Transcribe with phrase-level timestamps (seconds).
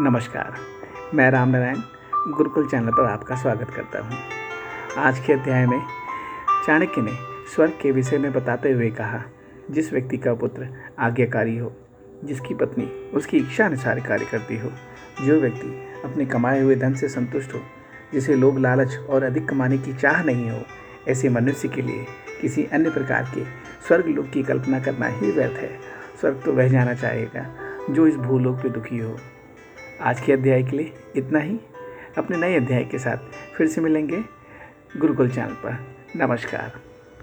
[0.00, 0.54] नमस्कार।
[1.14, 1.76] मैं राम नारायण,
[2.28, 4.18] गुरुकुल चैनल पर आपका स्वागत करता हूँ।
[4.96, 5.82] आज के अध्याय में
[6.66, 7.12] चाणक्य ने
[7.54, 9.22] स्वर्ग के विषय में बताते हुए कहा,
[9.70, 10.68] जिस व्यक्ति का पुत्र
[10.98, 11.72] आज्ञाकारी हो,
[12.24, 14.70] जिसकी पत्नी उसकी इच्छा अनुसार कार्य करती हो,
[15.26, 17.60] जो व्यक्ति अपने कमाए हुए धन से संतुष्ट हो,
[18.12, 20.62] जिसे लोग लालच और अधिक कमाने की चाह नहीं हो,
[21.08, 22.06] ऐसे मनुष्य के लिए
[22.40, 23.44] किसी अन्य प्रकार के
[23.88, 25.78] स्वर्ग लोक की कल्पना करना ही व्यर्थ है।
[26.20, 27.46] स्वर्ग तो वह जाना चाहेगा,
[27.90, 29.16] जो इस भूलोक पे दुखी हो।
[30.02, 31.58] आज के अध्याय के लिए इतना ही।
[32.18, 33.16] अपने नए अध्याय के साथ
[33.56, 34.24] फिर से मिलेंगे
[34.96, 36.91] गुरुकुल चैनल पर। नमस्कार।